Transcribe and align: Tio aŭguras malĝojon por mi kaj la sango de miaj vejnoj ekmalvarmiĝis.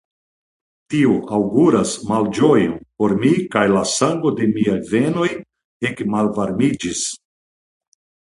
Tio 0.93 1.17
aŭguras 1.35 1.91
malĝojon 2.11 2.71
por 3.03 3.13
mi 3.19 3.33
kaj 3.57 3.63
la 3.75 3.83
sango 3.91 4.31
de 4.41 4.49
miaj 4.55 4.79
vejnoj 4.95 5.29
ekmalvarmiĝis. 5.93 7.03